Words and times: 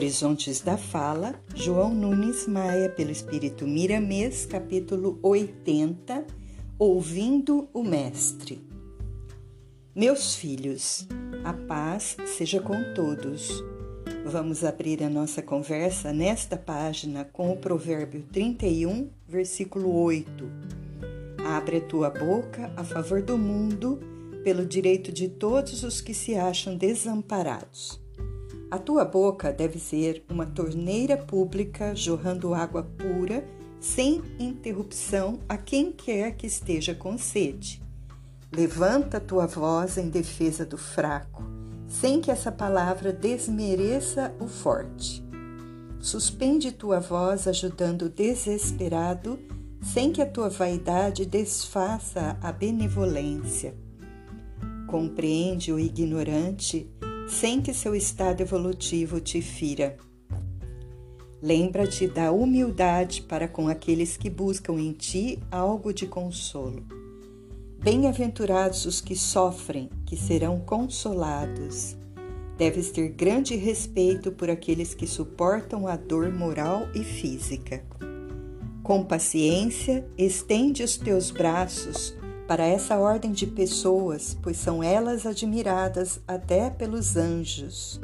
Horizontes 0.00 0.62
da 0.62 0.78
Fala, 0.78 1.34
João 1.54 1.94
Nunes 1.94 2.46
Maia, 2.46 2.88
pelo 2.88 3.10
Espírito 3.10 3.66
Miramês, 3.66 4.46
capítulo 4.46 5.18
80, 5.22 6.24
Ouvindo 6.78 7.68
o 7.74 7.82
Mestre. 7.82 8.66
Meus 9.94 10.34
filhos, 10.34 11.06
a 11.44 11.52
paz 11.52 12.16
seja 12.24 12.62
com 12.62 12.94
todos. 12.94 13.62
Vamos 14.24 14.64
abrir 14.64 15.02
a 15.02 15.10
nossa 15.10 15.42
conversa 15.42 16.14
nesta 16.14 16.56
página 16.56 17.26
com 17.26 17.52
o 17.52 17.58
provérbio 17.58 18.24
31, 18.32 19.10
versículo 19.28 19.94
8. 19.94 20.50
Abre 21.44 21.76
a 21.76 21.82
tua 21.82 22.08
boca 22.08 22.72
a 22.74 22.84
favor 22.84 23.20
do 23.20 23.36
mundo, 23.36 24.00
pelo 24.42 24.64
direito 24.64 25.12
de 25.12 25.28
todos 25.28 25.82
os 25.82 26.00
que 26.00 26.14
se 26.14 26.36
acham 26.36 26.74
desamparados. 26.74 28.00
A 28.70 28.78
tua 28.78 29.04
boca 29.04 29.52
deve 29.52 29.80
ser 29.80 30.24
uma 30.30 30.46
torneira 30.46 31.16
pública 31.16 31.92
jorrando 31.92 32.54
água 32.54 32.84
pura, 32.84 33.44
sem 33.80 34.22
interrupção, 34.38 35.40
a 35.48 35.56
quem 35.56 35.90
quer 35.90 36.36
que 36.36 36.46
esteja 36.46 36.94
com 36.94 37.18
sede. 37.18 37.82
Levanta 38.52 39.18
tua 39.18 39.46
voz 39.46 39.98
em 39.98 40.08
defesa 40.08 40.64
do 40.64 40.78
fraco, 40.78 41.42
sem 41.88 42.20
que 42.20 42.30
essa 42.30 42.52
palavra 42.52 43.12
desmereça 43.12 44.32
o 44.38 44.46
forte. 44.46 45.24
Suspende 45.98 46.70
tua 46.70 47.00
voz 47.00 47.48
ajudando 47.48 48.02
o 48.02 48.08
desesperado, 48.08 49.36
sem 49.82 50.12
que 50.12 50.22
a 50.22 50.26
tua 50.26 50.48
vaidade 50.48 51.26
desfaça 51.26 52.38
a 52.40 52.52
benevolência. 52.52 53.74
Compreende 54.86 55.72
o 55.72 55.78
ignorante 55.78 56.88
sem 57.30 57.62
que 57.62 57.72
seu 57.72 57.94
estado 57.94 58.40
evolutivo 58.40 59.20
te 59.20 59.40
fira. 59.40 59.96
Lembra-te 61.40 62.06
da 62.06 62.32
humildade 62.32 63.22
para 63.22 63.48
com 63.48 63.68
aqueles 63.68 64.16
que 64.16 64.28
buscam 64.28 64.74
em 64.74 64.92
ti 64.92 65.38
algo 65.50 65.92
de 65.94 66.06
consolo. 66.06 66.84
Bem-aventurados 67.78 68.84
os 68.84 69.00
que 69.00 69.16
sofrem, 69.16 69.88
que 70.04 70.16
serão 70.16 70.60
consolados. 70.60 71.96
Deves 72.58 72.90
ter 72.90 73.08
grande 73.08 73.56
respeito 73.56 74.32
por 74.32 74.50
aqueles 74.50 74.92
que 74.92 75.06
suportam 75.06 75.86
a 75.86 75.96
dor 75.96 76.30
moral 76.30 76.88
e 76.94 77.02
física. 77.02 77.82
Com 78.82 79.02
paciência, 79.04 80.06
estende 80.18 80.82
os 80.82 80.98
teus 80.98 81.30
braços 81.30 82.14
para 82.50 82.66
essa 82.66 82.98
ordem 82.98 83.30
de 83.30 83.46
pessoas, 83.46 84.36
pois 84.42 84.56
são 84.56 84.82
elas 84.82 85.24
admiradas 85.24 86.18
até 86.26 86.68
pelos 86.68 87.16
anjos. 87.16 88.00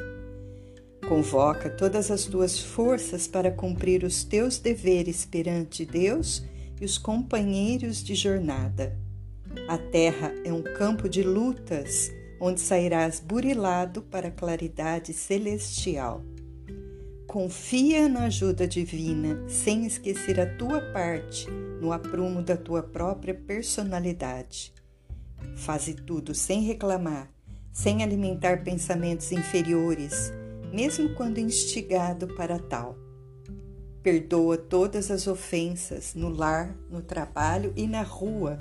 Convoca 1.05 1.69
todas 1.69 2.09
as 2.09 2.23
tuas 2.23 2.57
forças 2.57 3.27
para 3.27 3.51
cumprir 3.51 4.05
os 4.05 4.23
teus 4.23 4.57
deveres 4.57 5.25
perante 5.25 5.83
Deus 5.83 6.45
e 6.79 6.85
os 6.85 6.97
companheiros 6.97 8.01
de 8.01 8.15
jornada. 8.15 8.97
A 9.67 9.77
terra 9.77 10.33
é 10.45 10.53
um 10.53 10.63
campo 10.63 11.09
de 11.09 11.23
lutas, 11.23 12.09
onde 12.39 12.61
sairás 12.61 13.19
burilado 13.19 14.01
para 14.01 14.29
a 14.29 14.31
claridade 14.31 15.11
celestial. 15.11 16.23
Confia 17.27 18.07
na 18.07 18.23
ajuda 18.23 18.65
divina, 18.65 19.43
sem 19.49 19.85
esquecer 19.85 20.39
a 20.39 20.45
tua 20.45 20.79
parte 20.93 21.45
no 21.81 21.91
aprumo 21.91 22.41
da 22.41 22.55
tua 22.55 22.81
própria 22.81 23.35
personalidade. 23.35 24.73
Faze 25.57 25.93
tudo 25.93 26.33
sem 26.33 26.61
reclamar, 26.61 27.29
sem 27.69 28.01
alimentar 28.01 28.63
pensamentos 28.63 29.29
inferiores, 29.33 30.31
mesmo 30.71 31.13
quando 31.15 31.37
instigado 31.37 32.33
para 32.33 32.57
tal. 32.57 32.95
Perdoa 34.01 34.57
todas 34.57 35.11
as 35.11 35.27
ofensas 35.27 36.15
no 36.15 36.29
lar, 36.29 36.73
no 36.89 37.01
trabalho 37.01 37.73
e 37.75 37.85
na 37.87 38.03
rua, 38.03 38.57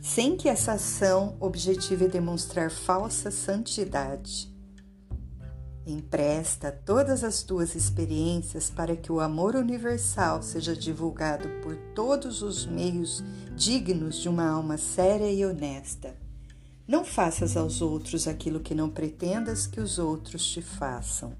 sem 0.00 0.34
que 0.34 0.48
essa 0.48 0.72
ação 0.72 1.36
objetive 1.38 2.08
demonstrar 2.08 2.70
falsa 2.70 3.30
santidade. 3.30 4.57
Empresta 5.90 6.70
todas 6.70 7.24
as 7.24 7.42
tuas 7.42 7.74
experiências 7.74 8.68
para 8.68 8.94
que 8.94 9.10
o 9.10 9.20
amor 9.20 9.56
universal 9.56 10.42
seja 10.42 10.76
divulgado 10.76 11.48
por 11.62 11.74
todos 11.94 12.42
os 12.42 12.66
meios 12.66 13.24
dignos 13.56 14.16
de 14.16 14.28
uma 14.28 14.46
alma 14.46 14.76
séria 14.76 15.32
e 15.32 15.46
honesta. 15.46 16.14
Não 16.86 17.06
faças 17.06 17.56
aos 17.56 17.80
outros 17.80 18.28
aquilo 18.28 18.60
que 18.60 18.74
não 18.74 18.90
pretendas 18.90 19.66
que 19.66 19.80
os 19.80 19.98
outros 19.98 20.46
te 20.46 20.60
façam. 20.60 21.32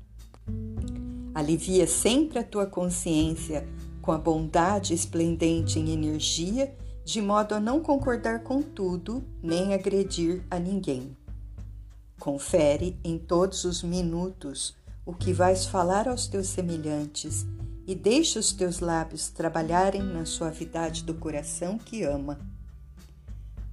Alivia 1.34 1.87
sempre 1.87 2.38
a 2.38 2.42
tua 2.42 2.64
consciência 2.64 3.69
com 4.00 4.12
a 4.12 4.19
bondade 4.19 4.94
esplendente 4.94 5.78
em 5.78 5.91
energia, 5.91 6.75
de 7.04 7.20
modo 7.20 7.54
a 7.54 7.60
não 7.60 7.81
concordar 7.81 8.42
com 8.42 8.62
tudo 8.62 9.22
nem 9.42 9.75
agredir 9.75 10.42
a 10.50 10.58
ninguém. 10.58 11.14
Confere 12.19 12.99
em 13.05 13.17
todos 13.17 13.65
os 13.65 13.83
minutos 13.83 14.77
o 15.06 15.15
que 15.15 15.33
vais 15.33 15.67
falar 15.67 16.09
aos 16.09 16.27
teus 16.27 16.49
semelhantes 16.49 17.47
e 17.87 17.95
deixa 17.95 18.41
os 18.41 18.53
teus 18.53 18.81
lábios 18.81 19.29
trabalharem 19.29 20.03
na 20.03 20.27
suavidade 20.27 21.05
do 21.05 21.15
coração 21.15 21.79
que 21.79 22.03
ama. 22.03 22.39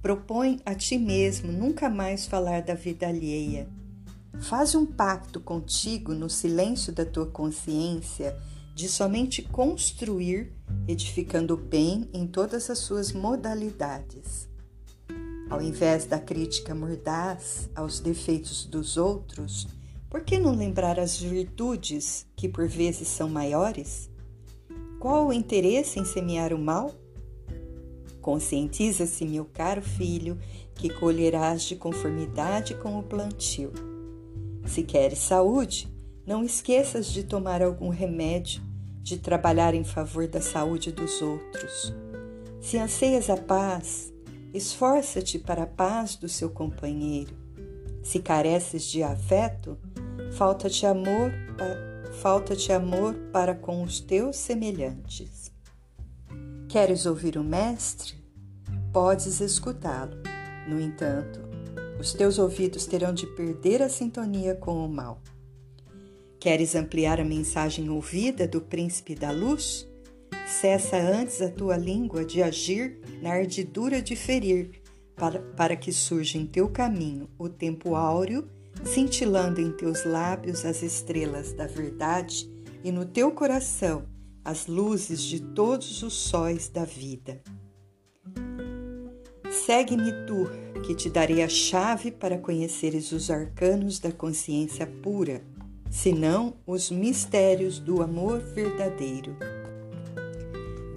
Propõe 0.00 0.60
a 0.64 0.74
ti 0.76 0.96
mesmo 0.96 1.50
nunca 1.50 1.90
mais 1.90 2.24
falar 2.24 2.62
da 2.62 2.74
vida 2.74 3.08
alheia. 3.08 3.68
Faz 4.40 4.76
um 4.76 4.86
pacto 4.86 5.40
contigo 5.40 6.14
no 6.14 6.30
silêncio 6.30 6.92
da 6.92 7.04
tua 7.04 7.26
consciência 7.26 8.38
de 8.76 8.88
somente 8.88 9.42
construir, 9.42 10.52
edificando 10.86 11.56
bem 11.56 12.08
em 12.12 12.26
todas 12.26 12.70
as 12.70 12.78
suas 12.78 13.12
modalidades. 13.12 14.48
Ao 15.48 15.62
invés 15.62 16.04
da 16.04 16.18
crítica 16.18 16.74
mordaz 16.74 17.70
aos 17.74 18.00
defeitos 18.00 18.64
dos 18.64 18.96
outros, 18.96 19.68
por 20.10 20.22
que 20.22 20.38
não 20.38 20.54
lembrar 20.54 20.98
as 20.98 21.20
virtudes 21.20 22.26
que 22.34 22.48
por 22.48 22.66
vezes 22.66 23.06
são 23.06 23.28
maiores? 23.28 24.10
Qual 24.98 25.28
o 25.28 25.32
interesse 25.32 26.00
em 26.00 26.04
semear 26.04 26.52
o 26.52 26.58
mal? 26.58 26.92
Conscientiza-se, 28.20 29.24
meu 29.24 29.44
caro 29.44 29.82
filho, 29.82 30.36
que 30.74 30.90
colherás 30.90 31.62
de 31.62 31.76
conformidade 31.76 32.74
com 32.74 32.98
o 32.98 33.02
plantio. 33.02 33.72
Se 34.66 34.82
queres 34.82 35.20
saúde, 35.20 35.88
não 36.26 36.42
esqueças 36.42 37.06
de 37.06 37.22
tomar 37.22 37.62
algum 37.62 37.88
remédio, 37.88 38.60
de 39.00 39.16
trabalhar 39.16 39.74
em 39.74 39.84
favor 39.84 40.26
da 40.26 40.40
saúde 40.40 40.90
dos 40.90 41.22
outros. 41.22 41.94
Se 42.60 42.76
anseias 42.76 43.30
a 43.30 43.36
paz, 43.36 44.12
Esforça-te 44.56 45.38
para 45.38 45.64
a 45.64 45.66
paz 45.66 46.16
do 46.16 46.30
seu 46.30 46.48
companheiro. 46.48 47.36
Se 48.02 48.20
careces 48.20 48.84
de 48.84 49.02
afeto, 49.02 49.76
falta-te 50.32 50.86
amor, 50.86 51.30
falta-te 52.22 52.72
amor 52.72 53.14
para 53.30 53.54
com 53.54 53.82
os 53.82 54.00
teus 54.00 54.36
semelhantes. 54.36 55.52
Queres 56.70 57.04
ouvir 57.04 57.36
o 57.36 57.44
mestre? 57.44 58.14
Podes 58.94 59.40
escutá-lo. 59.42 60.16
No 60.66 60.80
entanto, 60.80 61.38
os 62.00 62.14
teus 62.14 62.38
ouvidos 62.38 62.86
terão 62.86 63.12
de 63.12 63.26
perder 63.26 63.82
a 63.82 63.90
sintonia 63.90 64.54
com 64.54 64.82
o 64.82 64.88
mal. 64.88 65.20
Queres 66.40 66.74
ampliar 66.74 67.20
a 67.20 67.24
mensagem 67.24 67.90
ouvida 67.90 68.48
do 68.48 68.62
príncipe 68.62 69.14
da 69.14 69.30
luz? 69.30 69.86
Cessa 70.46 70.96
antes 70.96 71.42
a 71.42 71.50
tua 71.50 71.76
língua 71.76 72.24
de 72.24 72.40
agir 72.40 73.00
na 73.20 73.32
ardidura 73.32 74.00
de 74.00 74.14
ferir, 74.14 74.80
para, 75.16 75.40
para 75.56 75.74
que 75.74 75.92
surja 75.92 76.38
em 76.38 76.46
teu 76.46 76.68
caminho 76.68 77.28
o 77.36 77.48
tempo 77.48 77.96
áureo, 77.96 78.48
cintilando 78.84 79.60
em 79.60 79.72
teus 79.72 80.04
lábios 80.04 80.64
as 80.64 80.84
estrelas 80.84 81.52
da 81.52 81.66
verdade 81.66 82.48
e 82.84 82.92
no 82.92 83.04
teu 83.04 83.32
coração 83.32 84.06
as 84.44 84.68
luzes 84.68 85.20
de 85.22 85.40
todos 85.40 86.04
os 86.04 86.14
sóis 86.14 86.68
da 86.68 86.84
vida. 86.84 87.42
Segue-me 89.50 90.12
tu, 90.26 90.48
que 90.86 90.94
te 90.94 91.10
darei 91.10 91.42
a 91.42 91.48
chave 91.48 92.12
para 92.12 92.38
conheceres 92.38 93.10
os 93.10 93.32
arcanos 93.32 93.98
da 93.98 94.12
consciência 94.12 94.86
pura, 94.86 95.42
senão 95.90 96.54
os 96.64 96.88
mistérios 96.88 97.80
do 97.80 98.00
amor 98.00 98.38
verdadeiro. 98.38 99.36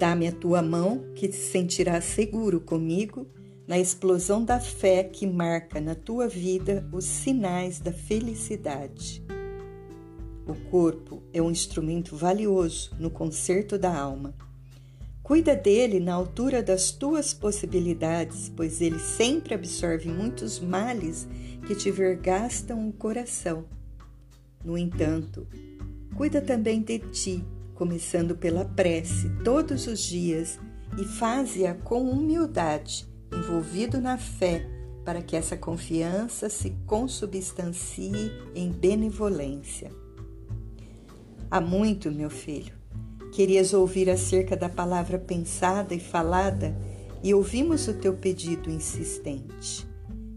Dá-me 0.00 0.26
a 0.26 0.32
tua 0.32 0.62
mão, 0.62 1.12
que 1.14 1.28
te 1.28 1.36
sentirás 1.36 2.04
seguro 2.04 2.58
comigo 2.58 3.26
na 3.68 3.78
explosão 3.78 4.42
da 4.42 4.58
fé 4.58 5.04
que 5.04 5.26
marca 5.26 5.78
na 5.78 5.94
tua 5.94 6.26
vida 6.26 6.88
os 6.90 7.04
sinais 7.04 7.80
da 7.80 7.92
felicidade. 7.92 9.22
O 10.46 10.54
corpo 10.70 11.22
é 11.34 11.42
um 11.42 11.50
instrumento 11.50 12.16
valioso 12.16 12.92
no 12.98 13.10
concerto 13.10 13.76
da 13.76 13.94
alma. 13.94 14.34
Cuida 15.22 15.54
dele 15.54 16.00
na 16.00 16.14
altura 16.14 16.62
das 16.62 16.90
tuas 16.90 17.34
possibilidades, 17.34 18.50
pois 18.56 18.80
ele 18.80 18.98
sempre 18.98 19.52
absorve 19.52 20.08
muitos 20.08 20.58
males 20.58 21.28
que 21.66 21.74
te 21.74 21.90
vergastam 21.90 22.88
o 22.88 22.92
coração. 22.94 23.66
No 24.64 24.78
entanto, 24.78 25.46
Cuida 26.16 26.40
também 26.40 26.82
de 26.82 26.98
ti, 26.98 27.44
começando 27.80 28.36
pela 28.36 28.62
prece 28.62 29.30
todos 29.42 29.86
os 29.86 30.00
dias 30.00 30.60
e 30.98 31.04
faze-a 31.06 31.72
com 31.72 32.10
humildade, 32.10 33.08
envolvido 33.32 33.98
na 34.02 34.18
fé, 34.18 34.68
para 35.02 35.22
que 35.22 35.34
essa 35.34 35.56
confiança 35.56 36.50
se 36.50 36.76
consubstancie 36.84 38.30
em 38.54 38.70
benevolência. 38.70 39.90
Há 41.50 41.58
muito, 41.58 42.12
meu 42.12 42.28
filho, 42.28 42.74
querias 43.32 43.72
ouvir 43.72 44.10
acerca 44.10 44.54
da 44.54 44.68
palavra 44.68 45.18
pensada 45.18 45.94
e 45.94 46.00
falada 46.00 46.76
e 47.22 47.32
ouvimos 47.32 47.88
o 47.88 47.94
teu 47.94 48.12
pedido 48.12 48.70
insistente. 48.70 49.88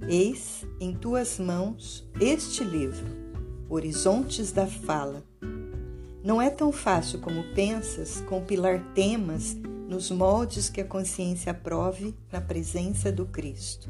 Eis 0.08 0.66
em 0.80 0.94
tuas 0.94 1.40
mãos 1.40 2.10
este 2.22 2.64
livro, 2.64 3.06
Horizontes 3.70 4.54
da 4.54 4.66
Fala. 4.66 5.22
Não 6.24 6.42
é 6.42 6.50
tão 6.50 6.72
fácil 6.72 7.20
como 7.20 7.44
pensas 7.54 8.22
compilar 8.22 8.94
temas 8.94 9.58
nos 9.90 10.10
moldes 10.10 10.70
que 10.70 10.80
a 10.80 10.86
consciência 10.86 11.52
aprove 11.52 12.16
na 12.32 12.40
presença 12.40 13.12
do 13.12 13.26
Cristo. 13.26 13.90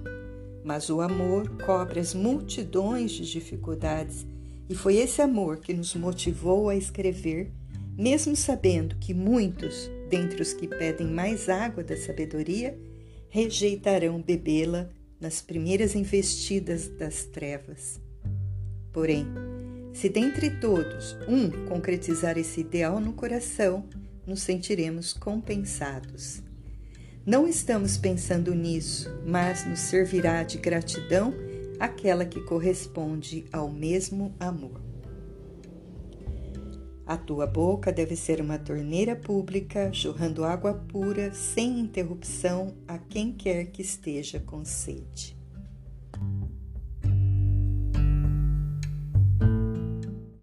Mas 0.63 0.89
o 0.89 0.99
amor 0.99 1.47
cobre 1.63 1.99
as 1.99 2.15
multidões 2.15 3.11
de 3.11 3.29
dificuldades 3.29 4.25
e 4.67 4.73
foi 4.73 4.95
esse 4.95 5.21
amor 5.21 5.57
que 5.57 5.75
nos 5.75 5.93
motivou 5.93 6.69
a 6.69 6.75
escrever, 6.75 7.51
mesmo 7.95 8.35
sabendo 8.35 8.95
que 8.95 9.13
muitos, 9.13 9.91
dentre 10.09 10.41
os 10.41 10.53
que 10.53 10.67
pedem 10.67 11.05
mais 11.05 11.47
água 11.49 11.83
da 11.83 11.95
sabedoria, 11.95 12.75
rejeitarão 13.29 14.19
bebê-la 14.19 14.89
nas 15.19 15.39
primeiras 15.39 15.93
investidas 15.93 16.87
das 16.87 17.25
trevas. 17.25 18.01
Porém, 18.91 19.27
se 19.93 20.09
dentre 20.09 20.49
todos 20.49 21.15
um 21.27 21.49
concretizar 21.67 22.37
esse 22.37 22.61
ideal 22.61 22.99
no 22.99 23.13
coração, 23.13 23.85
nos 24.25 24.41
sentiremos 24.41 25.13
compensados. 25.13 26.41
Não 27.25 27.47
estamos 27.47 27.97
pensando 27.97 28.53
nisso, 28.53 29.09
mas 29.25 29.65
nos 29.65 29.79
servirá 29.79 30.43
de 30.43 30.57
gratidão 30.57 31.33
aquela 31.79 32.25
que 32.25 32.41
corresponde 32.41 33.45
ao 33.51 33.69
mesmo 33.69 34.35
amor. 34.39 34.81
A 37.05 37.17
tua 37.17 37.45
boca 37.45 37.91
deve 37.91 38.15
ser 38.15 38.41
uma 38.41 38.57
torneira 38.57 39.15
pública, 39.15 39.91
jorrando 39.91 40.43
água 40.43 40.73
pura 40.73 41.33
sem 41.33 41.79
interrupção 41.79 42.75
a 42.87 42.97
quem 42.97 43.31
quer 43.31 43.65
que 43.67 43.81
esteja 43.81 44.39
com 44.39 44.63
sede. 44.63 45.42